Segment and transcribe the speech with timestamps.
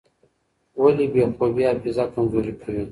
[0.81, 2.79] ولې بې خوبي حافظه کمزورې کوي؟